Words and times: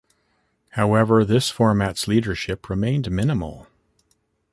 However, 0.69 1.23
this 1.23 1.51
format's 1.51 2.05
listenership 2.05 2.67
remained 2.69 3.11
minimal. 3.11 3.67